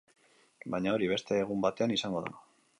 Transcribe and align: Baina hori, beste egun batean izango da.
Baina 0.77 0.95
hori, 0.95 1.11
beste 1.13 1.39
egun 1.45 1.63
batean 1.69 1.97
izango 2.01 2.27
da. 2.29 2.37